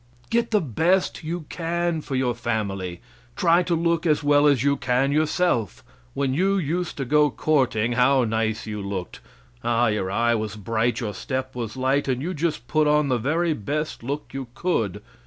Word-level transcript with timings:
Get 0.31 0.49
the 0.49 0.61
best 0.61 1.23
you 1.23 1.41
can 1.41 2.01
for 2.01 2.15
your 2.15 2.33
family 2.33 3.01
try 3.35 3.61
to 3.61 3.75
look 3.75 4.07
as 4.07 4.23
well 4.23 4.47
as 4.47 4.63
you 4.63 4.75
can 4.75 5.11
yourself. 5.11 5.83
When 6.15 6.33
you 6.33 6.57
used 6.57 6.97
to 6.97 7.05
go 7.05 7.29
courting, 7.29 7.91
how 7.91 8.23
nice 8.23 8.65
you 8.65 8.81
looked! 8.81 9.19
Ah, 9.63 9.89
your 9.89 10.09
eye 10.09 10.33
was 10.33 10.55
bright, 10.55 11.01
your 11.01 11.13
step 11.13 11.55
was 11.55 11.77
light, 11.77 12.07
and 12.07 12.19
you 12.19 12.33
just 12.33 12.67
put 12.67 12.87
on 12.87 13.09
the 13.09 13.19
very 13.19 13.53
best 13.53 14.01
look 14.01 14.29
you 14.31 14.47
could. 14.55 15.03